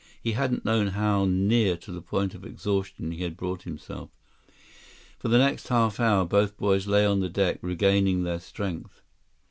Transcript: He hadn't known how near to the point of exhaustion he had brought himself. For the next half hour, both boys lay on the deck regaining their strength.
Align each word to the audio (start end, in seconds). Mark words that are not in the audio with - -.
He 0.19 0.31
hadn't 0.31 0.65
known 0.65 0.87
how 0.87 1.25
near 1.25 1.77
to 1.77 1.91
the 1.91 2.01
point 2.01 2.33
of 2.33 2.43
exhaustion 2.43 3.11
he 3.11 3.21
had 3.21 3.37
brought 3.37 3.61
himself. 3.61 4.09
For 5.19 5.27
the 5.27 5.37
next 5.37 5.67
half 5.67 5.99
hour, 5.99 6.25
both 6.25 6.57
boys 6.57 6.87
lay 6.87 7.05
on 7.05 7.19
the 7.19 7.29
deck 7.29 7.59
regaining 7.61 8.23
their 8.23 8.39
strength. 8.39 9.03